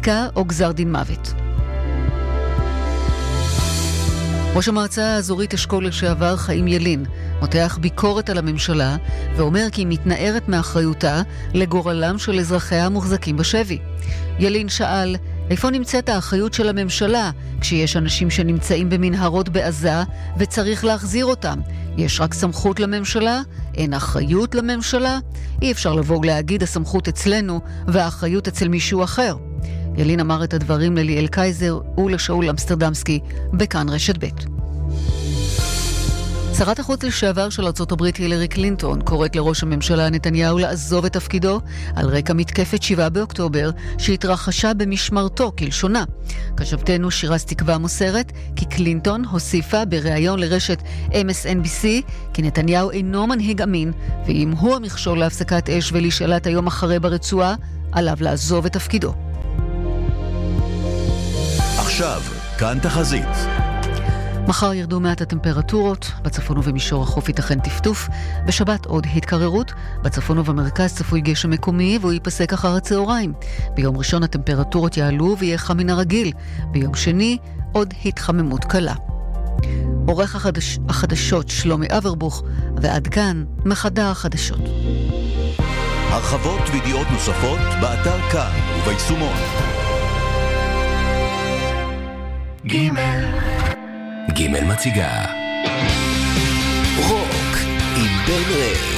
עסקה 0.00 0.26
או 0.36 0.44
גזר 0.44 0.72
דין 0.72 0.92
מוות. 0.92 1.32
ראש 4.54 4.68
המועצה 4.68 5.14
האזורית 5.14 5.54
אשכול 5.54 5.86
לשעבר 5.86 6.36
חיים 6.36 6.68
ילין 6.68 7.04
מותח 7.40 7.78
ביקורת 7.80 8.30
על 8.30 8.38
הממשלה 8.38 8.96
ואומר 9.36 9.66
כי 9.72 9.80
היא 9.80 9.86
מתנערת 9.86 10.48
מאחריותה 10.48 11.22
לגורלם 11.54 12.18
של 12.18 12.38
אזרחיה 12.38 12.86
המוחזקים 12.86 13.36
בשבי. 13.36 13.78
ילין 14.38 14.68
שאל, 14.68 15.16
איפה 15.50 15.70
נמצאת 15.70 16.08
האחריות 16.08 16.54
של 16.54 16.68
הממשלה 16.68 17.30
כשיש 17.60 17.96
אנשים 17.96 18.30
שנמצאים 18.30 18.90
במנהרות 18.90 19.48
בעזה 19.48 20.02
וצריך 20.38 20.84
להחזיר 20.84 21.26
אותם? 21.26 21.60
יש 21.96 22.20
רק 22.20 22.34
סמכות 22.34 22.80
לממשלה? 22.80 23.40
אין 23.74 23.94
אחריות 23.94 24.54
לממשלה? 24.54 25.18
אי 25.62 25.72
אפשר 25.72 25.92
לבוא 25.92 26.18
ולהגיד 26.18 26.62
הסמכות 26.62 27.08
אצלנו 27.08 27.60
והאחריות 27.88 28.48
אצל 28.48 28.68
מישהו 28.68 29.04
אחר. 29.04 29.36
ילין 29.96 30.20
אמר 30.20 30.44
את 30.44 30.54
הדברים 30.54 30.96
לליאל 30.96 31.26
קייזר 31.26 31.80
ולשאול 31.98 32.50
אמסטרדמסקי 32.50 33.20
בכאן 33.52 33.88
רשת 33.88 34.24
ב'. 34.24 34.60
שרת 36.58 36.78
החוץ 36.78 37.02
לשעבר 37.02 37.50
של 37.50 37.64
ארה"ב 37.64 38.02
הילרי 38.18 38.48
קלינטון 38.48 39.02
קוראת 39.02 39.36
לראש 39.36 39.62
הממשלה 39.62 40.10
נתניהו 40.10 40.58
לעזוב 40.58 41.04
את 41.04 41.12
תפקידו 41.12 41.60
על 41.96 42.08
רקע 42.08 42.32
מתקפת 42.32 42.82
7 42.82 43.08
באוקטובר 43.08 43.70
שהתרחשה 43.98 44.74
במשמרתו 44.74 45.52
כלשונה. 45.58 46.04
כתבתנו 46.56 47.10
שירז 47.10 47.44
תקווה 47.44 47.78
מוסרת 47.78 48.32
כי 48.56 48.64
קלינטון 48.64 49.24
הוסיפה 49.24 49.84
בריאיון 49.84 50.38
לרשת 50.38 50.82
MSNBC 51.10 51.84
כי 52.32 52.42
נתניהו 52.42 52.90
אינו 52.90 53.26
מנהיג 53.26 53.62
אמין 53.62 53.92
ואם 54.26 54.50
הוא 54.50 54.76
המכשול 54.76 55.18
להפסקת 55.18 55.70
אש 55.70 55.92
ולשאלת 55.92 56.46
היום 56.46 56.66
אחרי 56.66 56.98
ברצועה, 56.98 57.54
עליו 57.92 58.16
לעזוב 58.20 58.66
את 58.66 58.72
תפקידו. 58.72 59.29
עכשיו, 61.90 62.22
כאן 62.58 62.78
תחזית. 62.82 63.28
מחר 64.48 64.74
ירדו 64.74 65.00
מעט 65.00 65.20
הטמפרטורות, 65.20 66.10
בצפון 66.22 66.58
ובמישור 66.58 67.02
החוף 67.02 67.28
ייתכן 67.28 67.60
טפטוף, 67.60 68.08
בשבת 68.46 68.86
עוד 68.86 69.06
התקררות, 69.14 69.72
בצפון 70.02 70.38
ובמרכז 70.38 70.94
צפוי 70.94 71.20
גשם 71.20 71.50
מקומי 71.50 71.98
והוא 72.00 72.12
ייפסק 72.12 72.52
אחר 72.52 72.76
הצהריים. 72.76 73.32
ביום 73.74 73.96
ראשון 73.96 74.22
הטמפרטורות 74.22 74.96
יעלו 74.96 75.36
ויהיה 75.38 75.58
חם 75.58 75.76
מן 75.76 75.90
הרגיל, 75.90 76.32
ביום 76.70 76.94
שני 76.94 77.38
עוד 77.72 77.94
התחממות 78.04 78.64
קלה. 78.64 78.94
עורך 80.06 80.36
החדש, 80.36 80.78
החדשות 80.88 81.48
שלומי 81.48 81.86
אברבוך, 81.90 82.42
ועד 82.76 83.06
כאן 83.06 83.44
מחדר 83.64 84.06
החדשות. 84.06 84.60
הרחבות 86.10 86.62
וידיעות 86.72 87.06
נוספות 87.10 87.58
באתר 87.80 88.30
כאן 88.30 88.52
וביישומון. 88.82 89.36
ג' 92.66 92.90
ג' 94.36 94.48
מציגה. 94.48 95.24
רוק 97.08 97.56
עם 97.96 98.12
בן 98.26 98.52
רד 98.54 98.89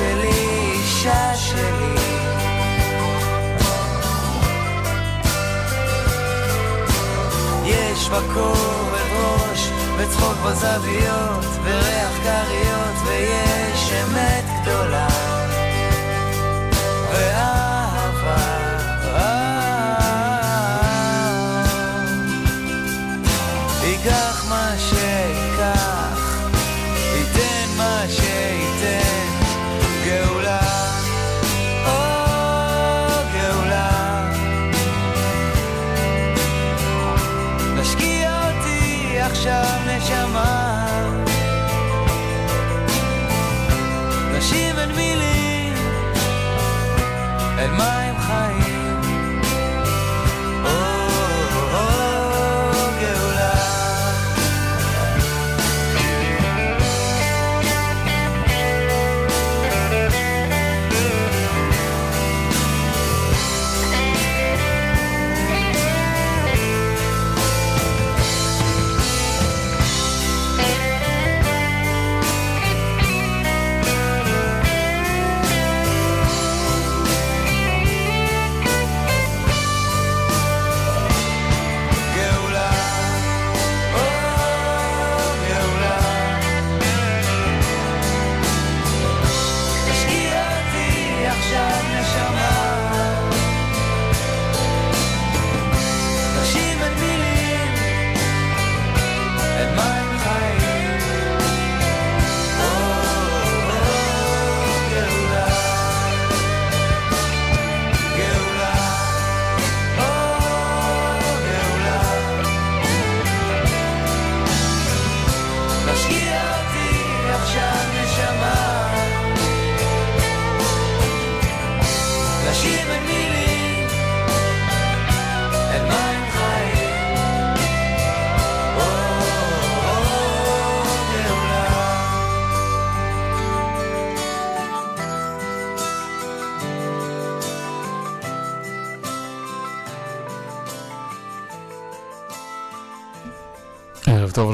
שלי, 0.00 0.72
אישה 0.72 1.34
שלי. 1.34 1.94
יש 7.64 8.08
בה 8.08 8.20
כובד 8.34 9.10
ראש 9.16 9.70
וצחוק 9.96 10.36
בזוויות 10.46 11.44
וריח 11.64 12.12
כריות 12.22 12.96
ויש 13.06 13.92
אמת 13.92 14.44
גדולה 14.62 15.29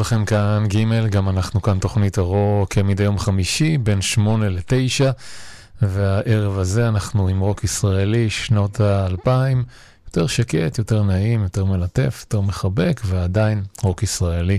לכם 0.06 0.25
כאן 0.25 0.64
ג', 0.69 1.08
גם 1.11 1.29
אנחנו 1.29 1.62
כאן 1.62 1.79
תוכנית 1.79 2.19
אורו 2.19 2.67
כמדי 2.70 3.03
יום 3.03 3.19
חמישי 3.19 3.79
בין 3.79 4.03
שמונה 4.03 4.49
לתשע 4.49 5.11
והערב 5.82 6.58
הזה 6.58 6.88
אנחנו 6.88 7.29
עם 7.29 7.41
רוק 7.41 7.64
ישראלי 7.64 8.31
שנות 8.31 8.81
האלפיים, 8.81 9.64
יותר 10.06 10.26
שקט, 10.26 10.79
יותר 10.79 11.03
נעים, 11.03 11.43
יותר 11.43 11.64
מלטף, 11.64 12.19
יותר 12.25 12.41
מחבק 12.41 13.00
ועדיין 13.05 13.62
רוק 13.82 14.03
ישראלי 14.03 14.58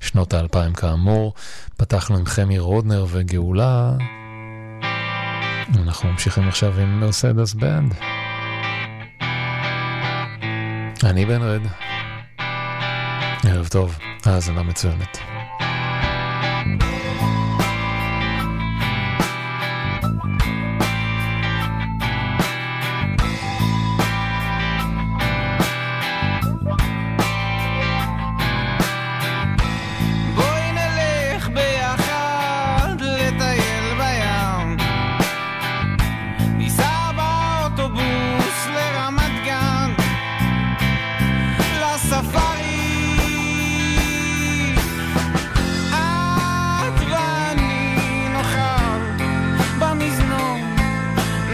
שנות 0.00 0.34
האלפיים 0.34 0.72
כאמור. 0.72 1.34
פתחנו 1.76 2.16
עם 2.16 2.26
חמי 2.26 2.58
רודנר 2.58 3.06
וגאולה, 3.08 3.92
אנחנו 5.76 6.08
ממשיכים 6.08 6.48
עכשיו 6.48 6.80
עם 6.80 7.00
מרסדס 7.00 7.54
בנד. 7.54 7.94
אני 11.04 11.26
בן 11.26 11.42
רד. 11.42 11.62
ערב 13.44 13.68
טוב, 13.68 13.98
האזנה 14.26 14.62
מצוינת. 14.62 15.29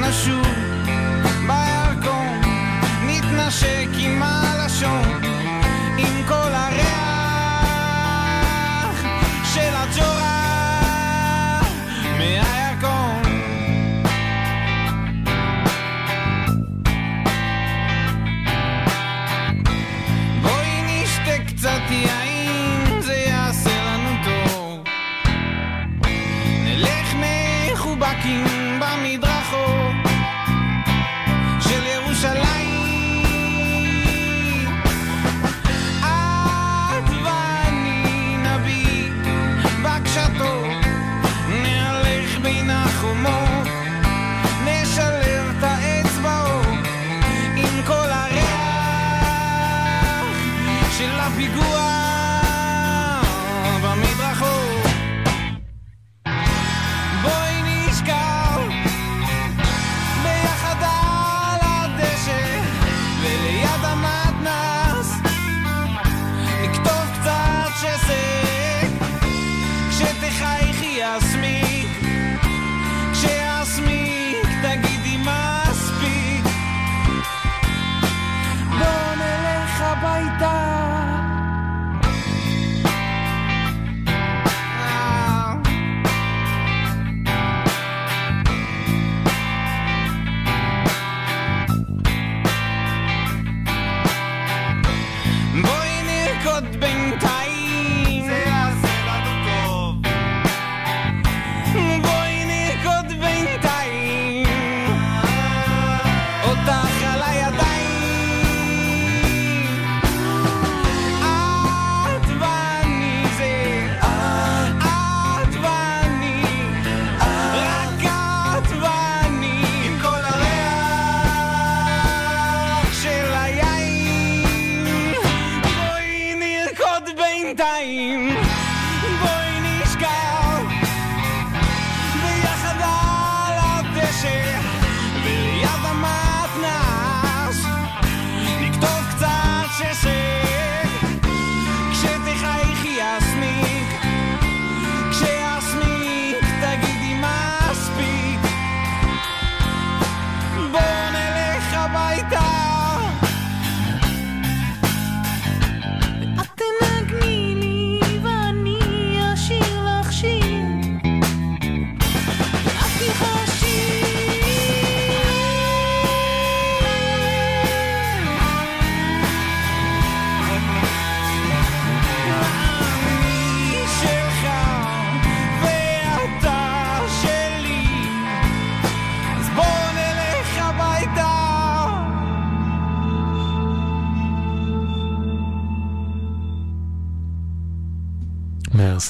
נשוב 0.08 0.46
בירקון, 1.46 2.40
נתנשק 3.06 3.88
עם 3.98 4.22
ה... 4.22 4.45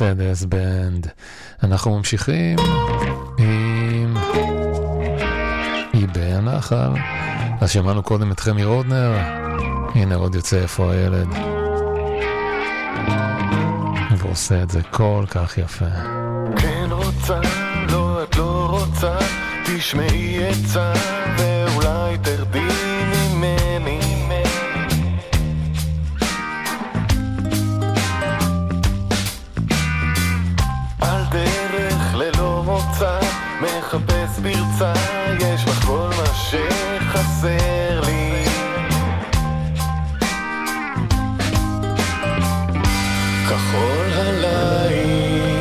מרסדס 0.03 0.45
בנד. 0.45 1.07
אנחנו 1.63 1.97
ממשיכים 1.97 2.59
עם 3.39 4.17
איבי 5.95 6.33
הנחל. 6.33 6.91
אז 7.61 7.71
שמענו 7.71 8.03
קודם 8.03 8.33
את 8.33 8.41
חמי 8.41 8.65
רודנר, 8.65 9.19
הנה 9.95 10.15
עוד 10.15 10.35
יוצא 10.35 10.57
איפה 10.57 10.93
הילד. 10.93 11.29
ועושה 14.19 14.63
את 14.63 14.71
זה 14.71 14.83
כל 14.83 15.25
כך 15.29 15.59
יפה. 15.59 15.85
כן 16.57 16.89
רוצה, 16.91 17.41
לא 17.89 18.23
את 18.23 18.37
לא 18.37 18.67
רוצה, 18.71 19.19
תשמעי 19.67 20.49
עצה 20.49 20.93
פרס 34.43 34.55
פרצה, 34.79 34.93
יש 35.41 35.65
לך 35.65 35.85
כל 35.85 36.11
מה 36.17 36.27
שחסר 36.35 38.01
לי. 38.07 38.45
כחול 43.49 44.13
הליל, 44.13 45.57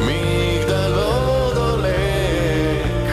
מגדלור 0.00 1.52
דולק, 1.54 3.06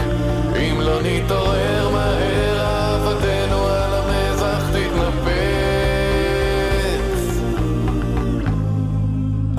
אם 0.58 0.82
לא 0.82 1.00
נתעורר 1.04 1.90
מהר 1.90 2.60
אהבתנו 2.60 3.68
על 3.68 3.94
המזח 3.94 4.64
תתנפץ. 4.70 6.02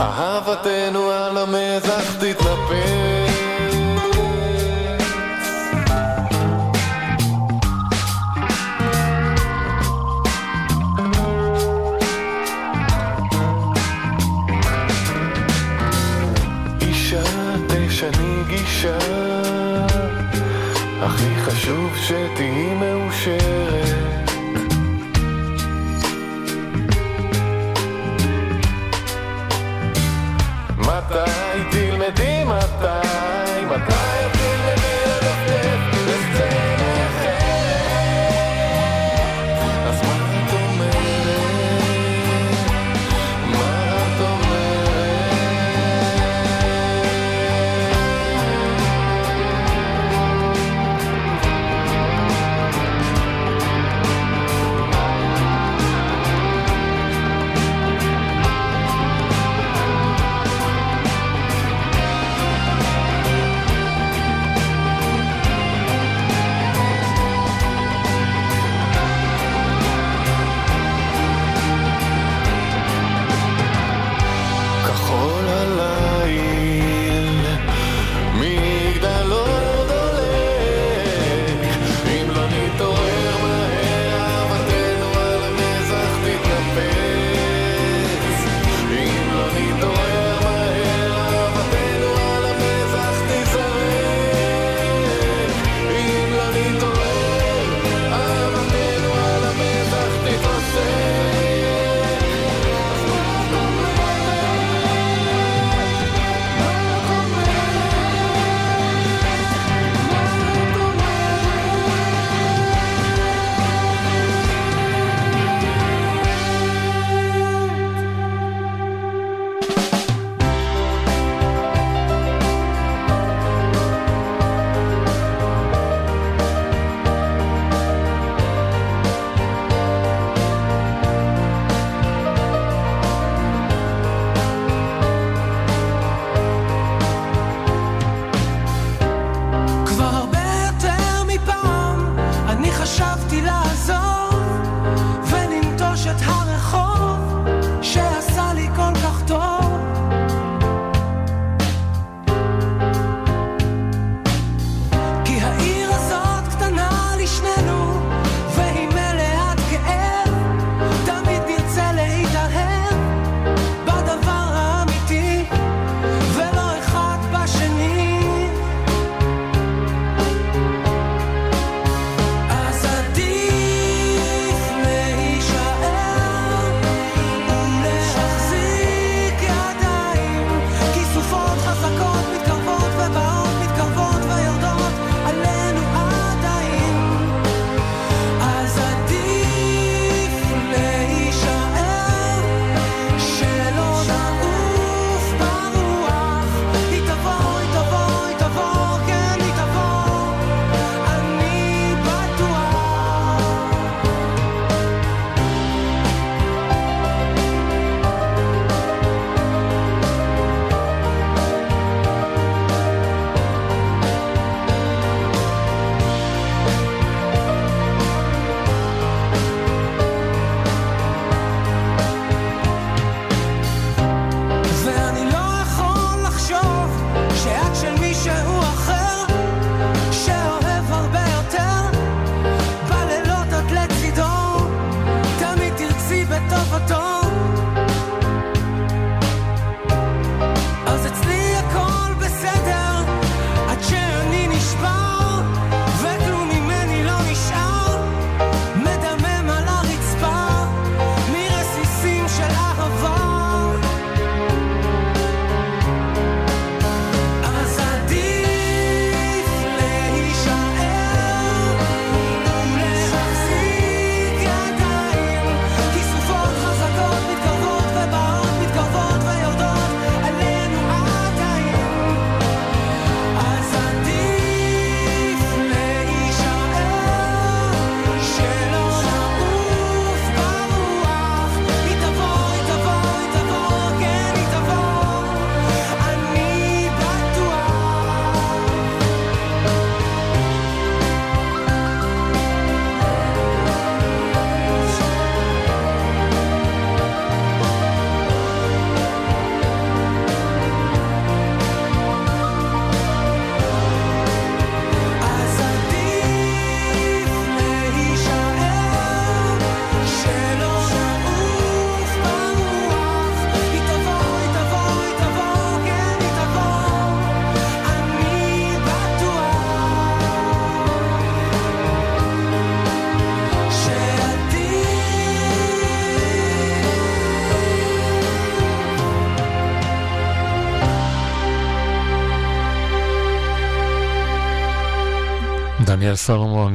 אהבתנו 0.00 1.02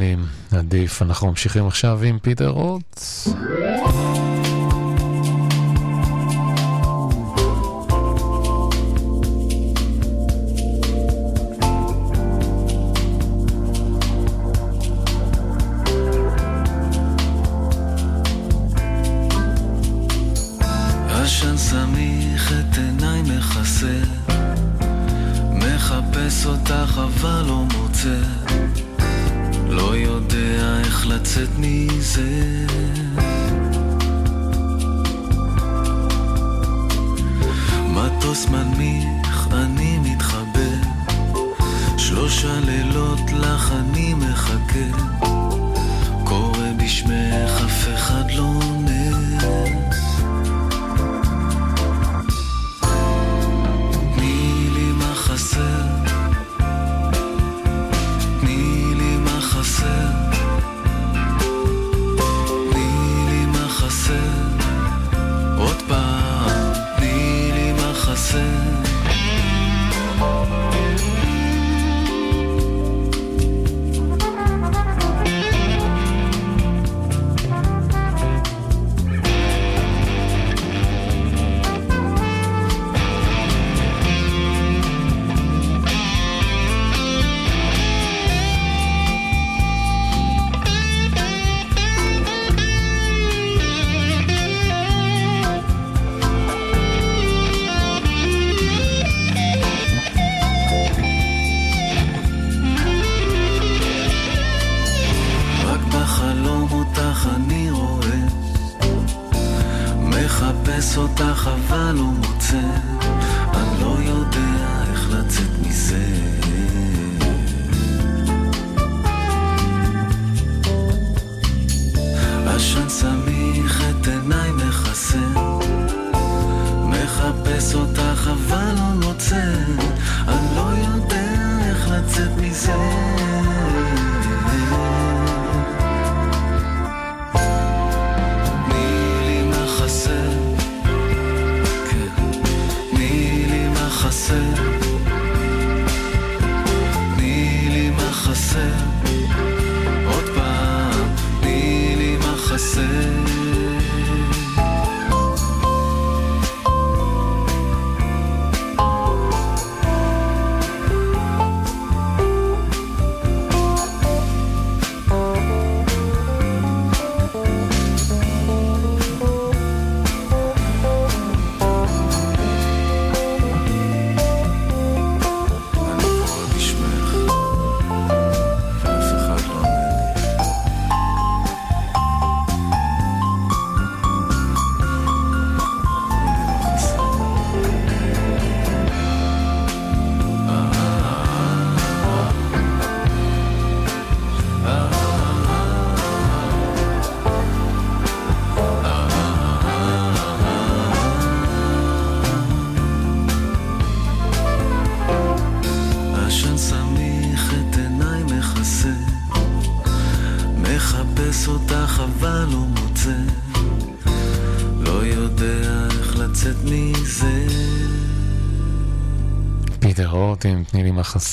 עם 0.02 0.26
עדיף. 0.52 1.02
אנחנו 1.02 1.28
ממשיכים 1.28 1.68
עכשיו 1.68 2.04
עם 2.04 2.20
פיטר 2.20 2.48
רוט. 2.48 3.00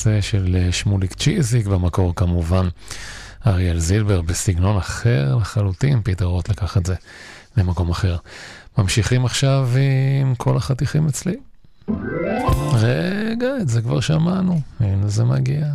המחסה 0.07 0.21
של 0.21 0.55
אה, 0.59 0.71
שמוליק 0.71 1.13
צ'יזיק, 1.13 1.67
במקור 1.67 2.15
כמובן 2.15 2.67
אריאל 3.47 3.79
זילבר, 3.79 4.21
בסגנון 4.21 4.77
אחר 4.77 5.35
לחלוטין, 5.35 6.01
פיטר 6.01 6.25
רוט 6.25 6.49
לקח 6.49 6.77
את 6.77 6.85
זה 6.85 6.95
למקום 7.57 7.89
אחר. 7.89 8.17
ממשיכים 8.77 9.25
עכשיו 9.25 9.69
עם 10.21 10.35
כל 10.35 10.57
החתיכים 10.57 11.07
אצלי. 11.07 11.35
רגע, 12.73 13.57
את 13.61 13.69
זה 13.69 13.81
כבר 13.81 13.99
שמענו, 13.99 14.61
הנה 14.79 15.07
זה 15.07 15.23
מגיע. 15.23 15.65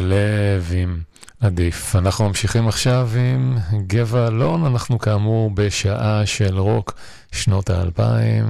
לב 0.00 0.72
עם 0.74 1.00
עדיף. 1.40 1.96
אנחנו 1.96 2.28
ממשיכים 2.28 2.68
עכשיו 2.68 3.10
עם 3.16 3.58
גבע 3.86 4.26
אלון, 4.26 4.64
אנחנו 4.64 4.98
כאמור 4.98 5.50
בשעה 5.50 6.26
של 6.26 6.58
רוק 6.58 6.94
שנות 7.32 7.70
האלפיים. 7.70 8.46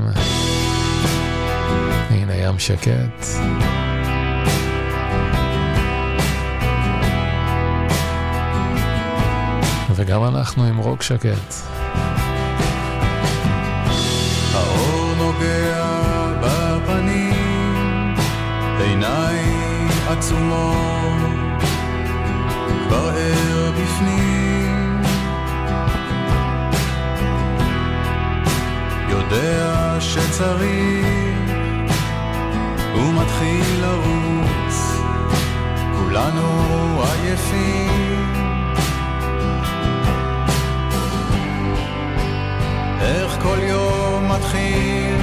הנה 2.11 2.35
ים 2.35 2.59
שקט. 2.59 3.27
וגם 9.95 10.25
אנחנו 10.25 10.65
עם 10.65 10.77
רוק 10.77 11.03
שקט. 11.03 11.78
עצומות, 20.09 21.63
כבר 22.87 23.11
ער 23.17 23.73
בפנים. 23.73 25.03
יודע 29.09 29.97
שצריך, 30.01 31.07
הוא 32.95 33.15
מתחיל 33.23 33.81
לרוץ, 33.81 34.99
כולנו 35.99 37.03
עייפים. 37.03 38.35
איך 43.01 43.39
כל 43.43 43.59
יום 43.63 44.33
מתחיל, 44.33 45.17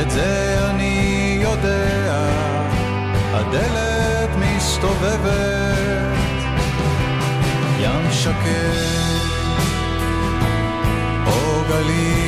את 0.00 0.10
זה 0.10 0.58
אני 0.70 1.38
יודע, 1.42 2.55
הדלת 3.36 4.30
מסתובבת, 4.36 6.16
ים 7.80 8.12
שקט, 8.12 9.26
או 11.26 11.62
גלים, 11.68 12.25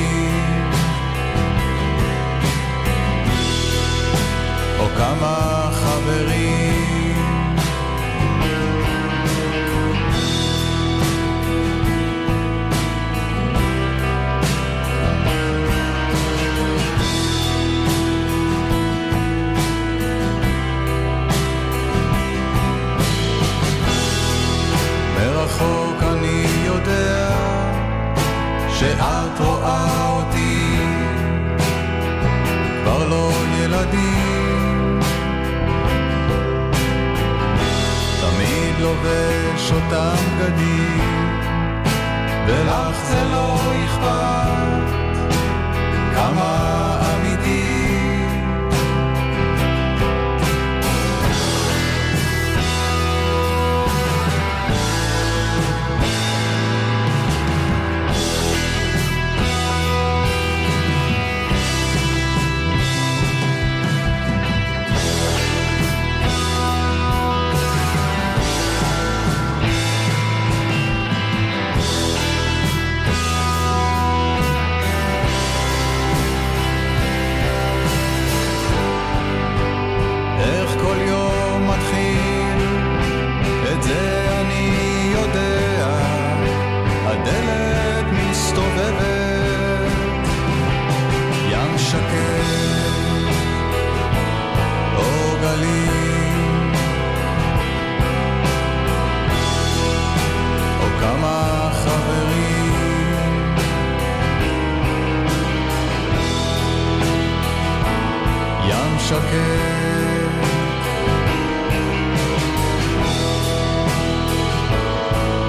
ים 108.89 108.99
שקט 108.99 109.29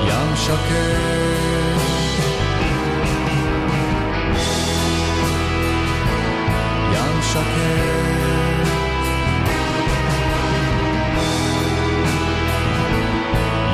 ים 0.08 0.36
שקט 0.36 1.40
ים 6.94 7.22
שקט 7.22 8.10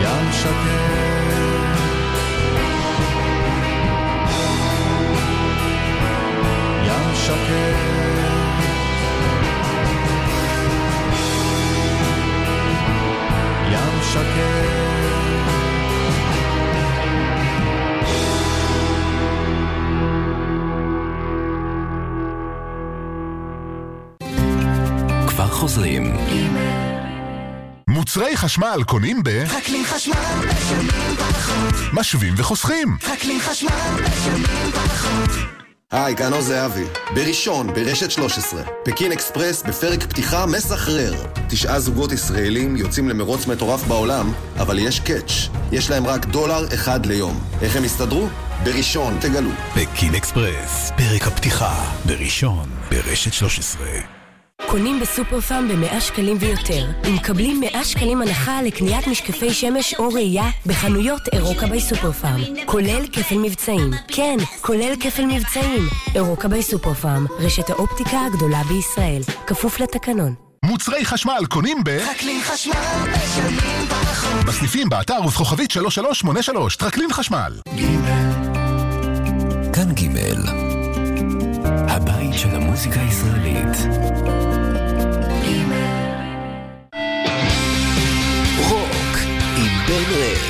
ים 0.02 0.32
שקט 0.32 0.66
ים 6.86 7.16
שקט 7.16 8.05
כבר 25.28 25.48
חוזרים. 25.48 26.18
מוצרי 27.88 28.38
חשמל 28.38 28.80
קונים 28.88 29.24
ב... 29.24 29.30
טרקלין 29.50 29.84
חשמל 29.86 30.14
משלמים 30.14 31.16
פחות. 31.18 31.74
משווים 31.94 32.34
וחוסכים. 32.38 32.98
טרקלין 33.02 33.40
חשמל 33.40 33.70
משלמים 34.02 34.72
פחות. 34.72 35.65
היי, 35.92 36.16
כאן 36.16 36.34
עוז 36.34 36.46
זהבי. 36.46 36.84
בראשון, 37.16 37.74
ברשת 37.74 38.12
13. 38.12 38.64
פקין 38.84 39.12
אקספרס 39.12 39.64
בפרק 39.64 40.04
פתיחה 40.04 40.46
מסחרר. 40.46 41.14
תשעה 41.50 41.80
זוגות 41.80 42.12
ישראלים 42.12 42.76
יוצאים 42.76 43.10
למרוץ 43.10 43.48
מטורף 43.48 43.84
בעולם, 43.84 44.34
אבל 44.60 44.80
יש 44.80 45.00
catch. 45.00 45.50
יש 45.72 45.90
להם 45.90 46.08
רק 46.08 46.26
דולר 46.26 46.74
אחד 46.74 47.06
ליום. 47.06 47.40
איך 47.62 47.76
הם 47.76 47.84
יסתדרו? 47.84 48.28
בראשון, 48.64 49.18
תגלו. 49.22 49.50
פקין 49.74 50.16
אקספרס, 50.16 50.92
פרק 50.98 51.28
הפתיחה, 51.28 51.92
בראשון, 52.06 52.70
ברשת 52.92 53.34
13. 53.34 54.15
קונים 54.76 55.00
בסופר 55.00 55.42
פארם 55.42 55.68
ב-100 55.68 56.00
שקלים 56.00 56.38
ויותר, 56.40 56.86
ומקבלים 57.04 57.60
100 57.60 57.84
שקלים 57.84 58.22
הנחה 58.22 58.62
לקניית 58.62 59.08
משקפי 59.08 59.54
שמש 59.54 59.94
או 59.94 60.08
ראייה 60.14 60.50
בחנויות 60.66 61.22
אירוקה 61.34 61.68
ביי 61.68 61.82
סופר 61.82 62.12
פארם, 62.12 62.42
כולל 62.66 63.08
כפל 63.14 63.38
מבצעים. 63.38 63.92
כן, 64.08 64.38
כולל 64.62 64.94
כפל 65.00 65.26
מבצעים. 65.26 65.88
אירוקה 66.16 66.48
בי 66.48 66.64
סופר 66.64 66.94
פארם, 66.94 67.26
רשת 67.40 67.70
האופטיקה 67.70 68.26
הגדולה 68.26 68.62
בישראל. 68.64 69.22
כפוף 69.48 69.80
לתקנון. 69.80 70.34
מוצרי 70.66 71.06
חשמל 71.06 71.46
קונים 71.50 71.84
ב... 71.86 72.00
טרקלין 72.00 72.42
חשמל 72.44 72.74
משלמים 73.04 73.88
פחות. 73.90 74.46
בסניפים 74.46 74.90
באתר 74.90 75.20
ובכוכבית 75.26 75.72
3383, 75.72 76.76
טרקלין 76.76 77.14
חשמל. 77.14 77.60
כאן 79.74 79.92
ג' 79.94 80.65
הבית 81.88 82.34
של 82.34 82.56
המוזיקה 82.56 83.02
הישראלית. 83.02 83.78
רוק 88.70 89.18
עם 89.58 89.86
בן 89.88 90.04
רד. 90.14 90.46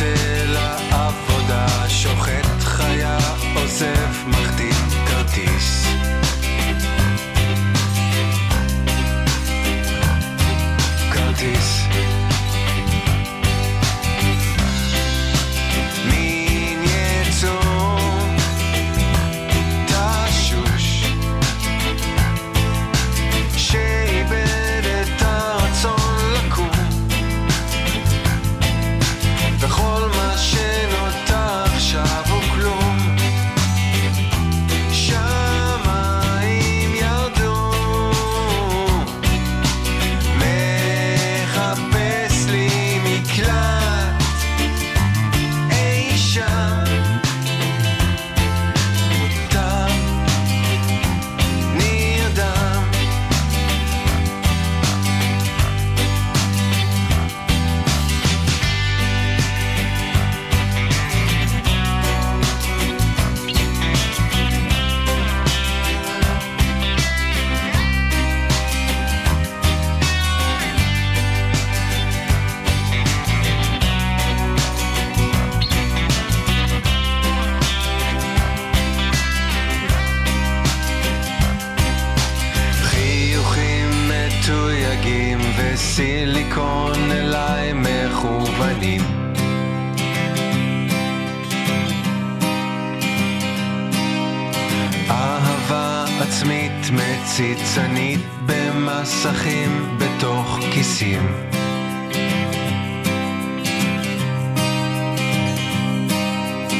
wanted 0.00 0.27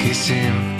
chase 0.09 0.29
him 0.29 0.78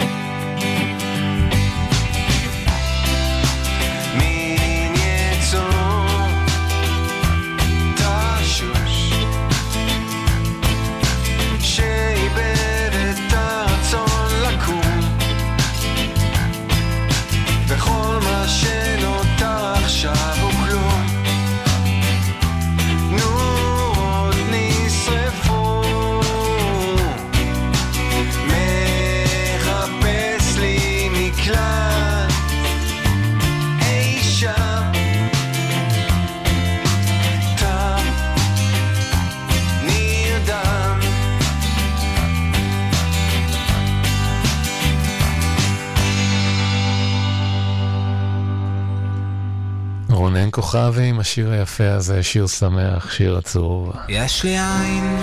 השיר 51.19 51.51
היפה 51.51 51.91
הזה, 51.91 52.23
שיר 52.23 52.47
שמח, 52.47 53.11
שיר 53.11 53.37
עצוב. 53.37 53.91
יש 54.09 54.43
לי 54.43 54.49
עין 54.49 55.17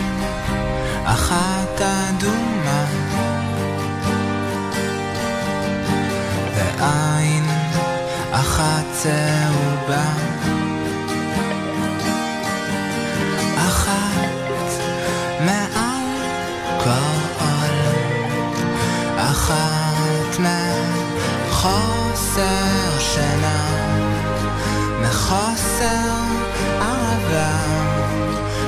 אחת 1.04 1.80
אדומה 1.80 2.86
ועין 6.56 7.44
אחת 8.32 8.84
צהובה 8.92 10.35
מחוסר 25.26 26.22
אהבה 26.80 27.50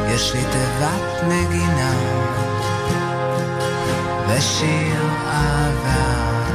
יש 0.08 0.34
לי 0.34 0.40
תיבת 0.40 1.22
נגינה 1.28 1.92
ושיר 4.28 5.02
אהבה 5.26 6.47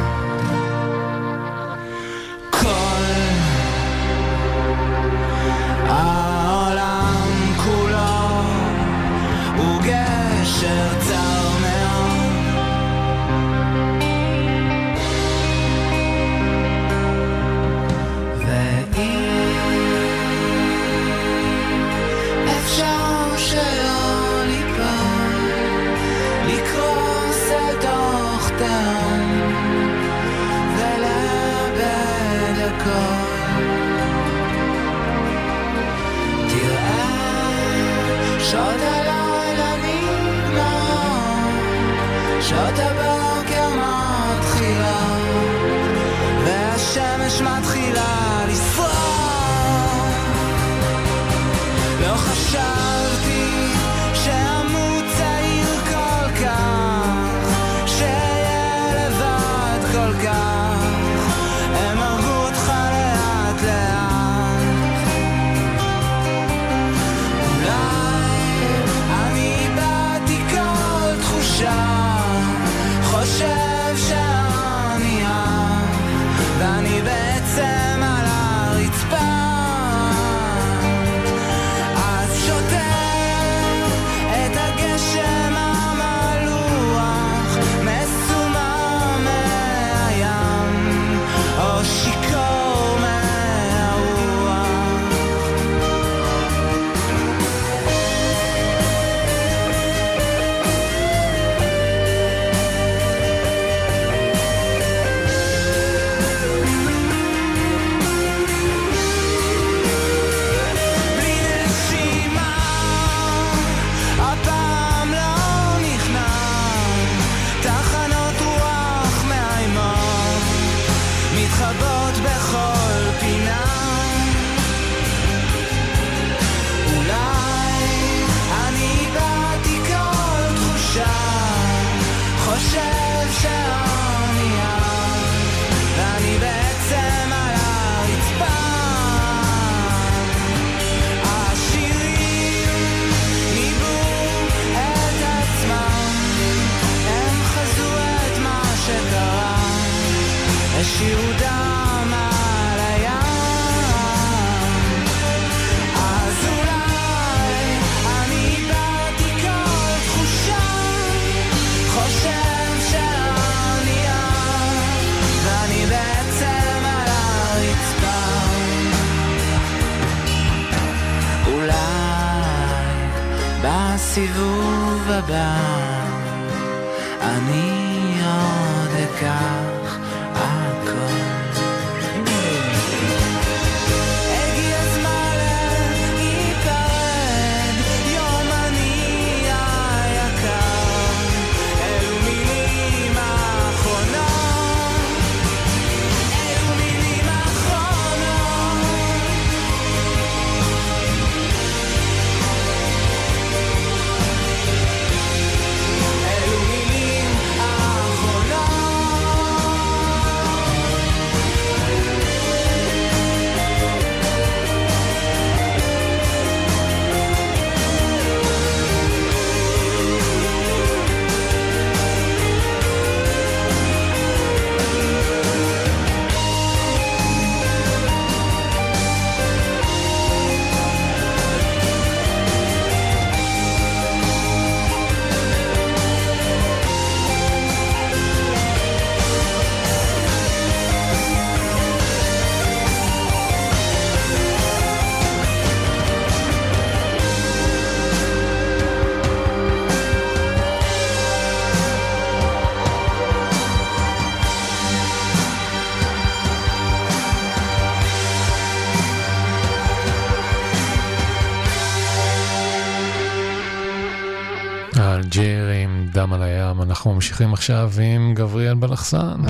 ממשיכים 267.23 267.53
עכשיו 267.53 267.91
עם 268.01 268.33
גבריאל 268.33 268.73
בלחסן. 268.73 269.41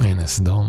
הנה 0.00 0.26
סדום. 0.26 0.66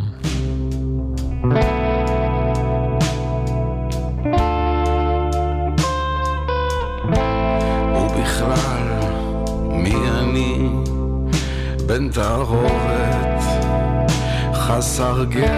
ובכלל, 7.96 8.88
מי 9.70 9.96
אני? 10.20 10.70
בן 11.86 12.10
תערובת, 12.10 13.44
חסר 14.54 15.26
גזע, 15.30 15.50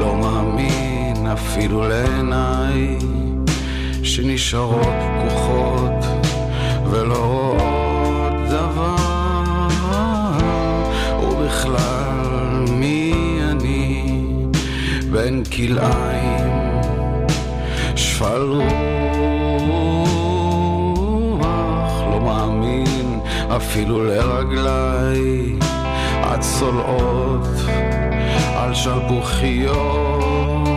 לא 0.00 0.16
מאמין 0.16 1.26
אפילו 1.26 1.88
לעיניי, 1.88 2.11
שנשארות 4.52 4.86
פקוחות 5.18 6.04
ולא 6.90 7.16
רואות 7.16 8.32
דבר. 8.48 9.68
ובכלל, 11.22 12.64
מי 12.70 13.38
אני? 13.50 14.04
בן 15.12 15.44
כלאיים, 15.44 16.50
שפל 17.96 18.60
רוח, 19.68 21.42
לא 22.10 22.20
מאמין 22.20 23.20
אפילו 23.56 24.04
לרגליי, 24.04 25.58
עד 26.22 26.40
צולעות 26.40 27.48
על 28.56 28.74
שלפוחיות. 28.74 30.71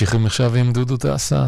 ממשיכים 0.00 0.26
עכשיו 0.26 0.54
עם 0.56 0.72
דודו 0.72 0.96
טסה. 0.96 1.44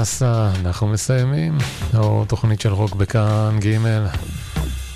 טסה, 0.00 0.50
אנחנו 0.60 0.86
מסיימים. 0.86 1.58
או 1.94 2.24
תוכנית 2.28 2.60
של 2.60 2.72
רוק 2.72 2.94
בכאן 2.94 3.58
ג' 3.60 3.76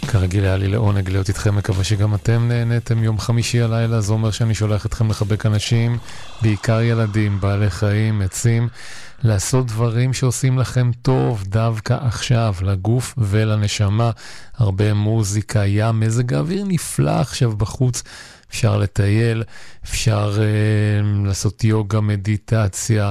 כרגיל 0.08 0.44
היה 0.44 0.56
לי 0.56 0.68
לעונג 0.68 1.10
להיות 1.10 1.28
איתכם, 1.28 1.56
מקווה 1.56 1.84
שגם 1.84 2.14
אתם 2.14 2.48
נהניתם 2.48 3.04
יום 3.04 3.18
חמישי 3.18 3.60
הלילה, 3.60 4.00
זה 4.00 4.12
אומר 4.12 4.30
שאני 4.30 4.54
שולח 4.54 4.86
אתכם 4.86 5.10
לחבק 5.10 5.46
אנשים, 5.46 5.98
בעיקר 6.42 6.80
ילדים, 6.80 7.40
בעלי 7.40 7.70
חיים, 7.70 8.22
עצים, 8.22 8.68
לעשות 9.22 9.66
דברים 9.66 10.12
שעושים 10.12 10.58
לכם 10.58 10.90
טוב 11.02 11.44
דווקא 11.46 11.96
עכשיו, 12.00 12.54
לגוף 12.62 13.14
ולנשמה. 13.18 14.10
הרבה 14.56 14.94
מוזיקה, 14.94 15.66
ים, 15.66 16.00
מזג 16.00 16.34
האוויר 16.34 16.64
נפלא 16.68 17.20
עכשיו 17.20 17.56
בחוץ. 17.56 18.02
אפשר 18.52 18.78
לטייל, 18.78 19.42
אפשר 19.84 20.36
uh, 20.36 21.26
לעשות 21.26 21.64
יוגה, 21.64 22.00
מדיטציה, 22.00 23.10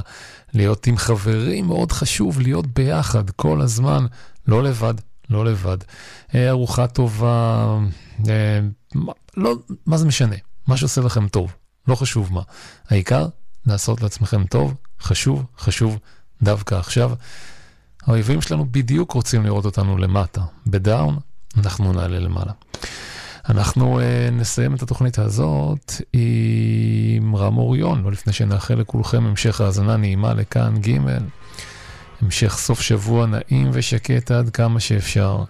להיות 0.53 0.87
עם 0.87 0.97
חברים, 0.97 1.65
מאוד 1.65 1.91
חשוב 1.91 2.39
להיות 2.39 2.67
ביחד 2.67 3.29
כל 3.29 3.61
הזמן, 3.61 4.05
לא 4.47 4.63
לבד, 4.63 4.93
לא 5.29 5.45
לבד. 5.45 5.77
אה, 6.35 6.49
ארוחה 6.49 6.87
טובה, 6.87 7.77
אה, 8.29 8.59
לא, 9.37 9.55
מה 9.85 9.97
זה 9.97 10.05
משנה? 10.05 10.35
מה 10.67 10.77
שעושה 10.77 11.01
לכם 11.01 11.27
טוב, 11.27 11.53
לא 11.87 11.95
חשוב 11.95 12.33
מה. 12.33 12.41
העיקר, 12.89 13.27
לעשות 13.65 14.01
לעצמכם 14.01 14.45
טוב, 14.45 14.73
חשוב, 15.01 15.45
חשוב 15.57 15.99
דווקא 16.43 16.75
עכשיו. 16.75 17.11
האויבים 18.03 18.41
שלנו 18.41 18.65
בדיוק 18.71 19.11
רוצים 19.11 19.43
לראות 19.43 19.65
אותנו 19.65 19.97
למטה. 19.97 20.41
בדאון, 20.67 21.19
אנחנו 21.57 21.93
נעלה 21.93 22.19
למעלה. 22.19 22.51
אנחנו 23.49 23.99
uh, 23.99 24.31
נסיים 24.31 24.75
את 24.75 24.81
התוכנית 24.81 25.19
הזאת 25.19 25.91
עם 26.13 27.35
רם 27.35 27.57
אוריון, 27.57 28.03
לא 28.03 28.11
לפני 28.11 28.33
שנאחל 28.33 28.75
לכולכם 28.75 29.25
המשך 29.25 29.61
האזנה 29.61 29.97
נעימה 29.97 30.33
לכאן 30.33 30.77
ג', 30.77 30.97
המשך 32.21 32.57
סוף 32.57 32.81
שבוע 32.81 33.25
נעים 33.25 33.69
ושקט 33.73 34.31
עד 34.31 34.49
כמה 34.49 34.79
שאפשר. 34.79 35.43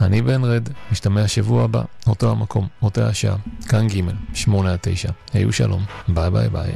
אני 0.00 0.22
בן 0.22 0.44
רד, 0.44 0.68
נשתמע 0.92 1.28
שבוע 1.28 1.64
הבא, 1.64 1.82
אותו 2.06 2.30
המקום, 2.30 2.68
אותה 2.82 3.08
השעה, 3.08 3.36
כאן 3.68 3.88
ג', 3.88 4.00
שמונה 4.34 4.72
עד 4.72 4.78
תשע. 4.82 5.10
היו 5.32 5.52
שלום, 5.52 5.84
ביי 6.08 6.30
ביי 6.30 6.48
ביי. 6.48 6.72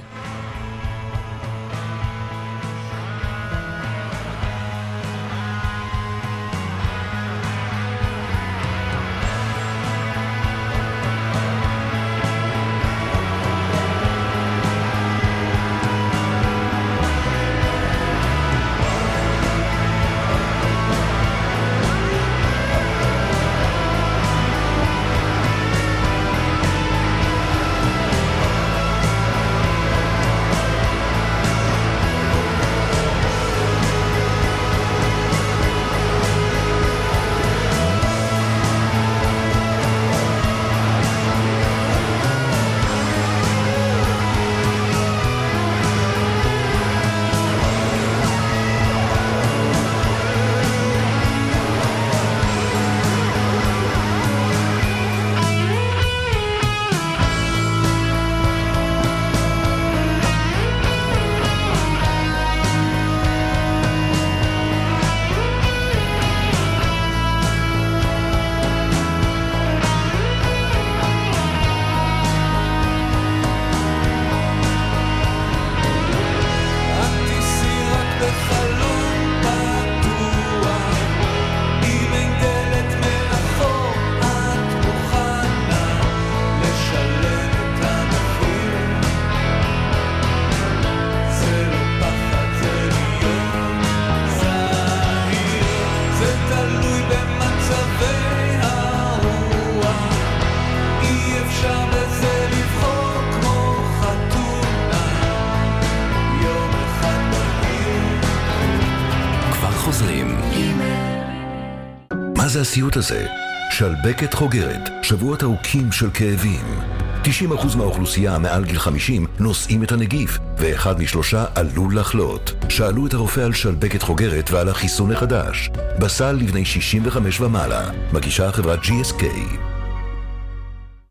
הסיוט 112.75 112.97
הזה? 112.97 113.27
שלבקת 113.71 114.35
חוגרת, 114.35 114.91
שבועות 115.03 115.43
ארוכים 115.43 115.93
של 115.93 116.11
כאבים. 116.11 116.81
90% 117.25 117.77
מהאוכלוסייה 117.77 118.39
מעל 118.39 118.65
גיל 118.65 118.79
50 118.79 119.27
נושאים 119.39 119.83
את 119.83 119.93
הנגיף, 119.93 120.39
ואחד 120.59 121.01
משלושה 121.01 121.45
עלול 121.55 121.99
לחלות. 121.99 122.53
שאלו 122.69 123.07
את 123.07 123.15
הרופא 123.15 123.41
על 123.41 123.53
שלבקת 123.53 124.03
חוגרת 124.03 124.51
ועל 124.51 124.69
החיסון 124.69 125.13
החדש. 125.13 125.71
בסל 125.99 126.33
לבני 126.33 126.65
65 126.65 127.41
ומעלה. 127.41 127.91
מגישה 128.13 128.49
החברת 128.49 128.81
GSK. 128.83 129.25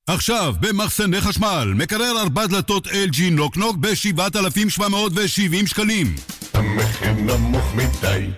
עכשיו, 0.08 0.54
במחסני 0.60 1.22
חשמל, 1.22 1.74
מקרר 1.76 2.22
ארבע 2.22 2.46
דלתות 2.48 2.88
LG 2.88 3.22
נוקנוק 3.32 3.78
ב-7,770 3.80 5.68
שקלים. 5.68 6.16
המחיר 6.54 7.14
נמוך 7.14 7.76
מדי, 7.76 8.30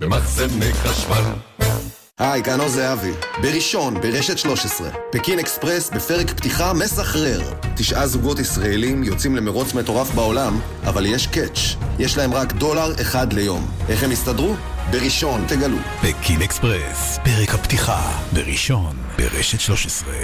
במחסני 0.00 0.72
חשמל. 0.74 1.69
היי, 2.20 2.42
כאן 2.42 2.60
עוז 2.60 2.74
זהבי. 2.74 3.12
בראשון, 3.42 4.00
ברשת 4.00 4.38
13. 4.38 4.90
פקין 5.12 5.38
אקספרס 5.38 5.90
בפרק 5.90 6.30
פתיחה 6.30 6.72
מסחרר. 6.72 7.40
תשעה 7.76 8.06
זוגות 8.06 8.38
ישראלים 8.38 9.04
יוצאים 9.04 9.36
למרוץ 9.36 9.74
מטורף 9.74 10.10
בעולם, 10.14 10.60
אבל 10.84 11.06
יש 11.06 11.26
קאץ'. 11.26 11.58
יש 11.98 12.16
להם 12.16 12.34
רק 12.34 12.52
דולר 12.52 12.92
אחד 13.00 13.32
ליום. 13.32 13.70
איך 13.88 14.02
הם 14.02 14.12
יסתדרו? 14.12 14.54
בראשון, 14.90 15.44
תגלו. 15.48 15.76
פקין 16.00 16.42
אקספרס, 16.42 17.18
פרק 17.24 17.54
הפתיחה. 17.54 18.18
בראשון, 18.32 18.96
ברשת 19.18 19.60
13. 19.60 20.14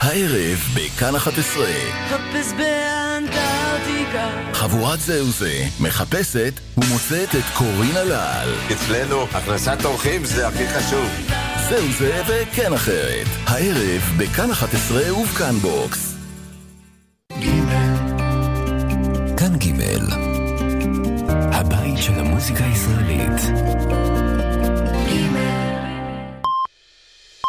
הערב 0.00 0.58
בכאן 0.74 1.14
11. 1.14 1.66
חפש 2.08 2.52
באנטארקטיקה. 2.52 3.09
חבורת 4.52 5.00
זהו 5.00 5.26
זה 5.26 5.64
מחפשת 5.80 6.60
ומוצאת 6.76 7.28
את 7.34 7.44
קורין 7.54 7.96
הלל. 7.96 8.48
אצלנו 8.72 9.22
הכנסת 9.22 9.84
אורחים 9.84 10.24
זה 10.24 10.48
הכי 10.48 10.68
חשוב. 10.68 11.10
זהו 11.68 11.86
זה 11.98 12.22
וכן 12.26 12.72
אחרת. 12.72 13.26
הערב 13.46 14.12
בכאן 14.16 14.50
11 14.50 15.12
ובכאן 15.12 15.54
בוקס. 15.54 16.14
כאן 19.36 19.58
ג' 19.58 19.70
הבית 21.52 21.98
של 21.98 22.12
המוזיקה 22.12 22.64
הישראלית. 22.64 23.40